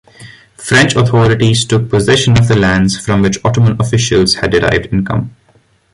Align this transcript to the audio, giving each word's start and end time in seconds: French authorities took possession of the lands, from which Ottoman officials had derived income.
French 0.57 0.95
authorities 0.95 1.63
took 1.63 1.87
possession 1.87 2.35
of 2.35 2.47
the 2.47 2.55
lands, 2.55 2.97
from 2.97 3.21
which 3.21 3.37
Ottoman 3.45 3.77
officials 3.79 4.33
had 4.33 4.49
derived 4.49 4.91
income. 4.91 5.35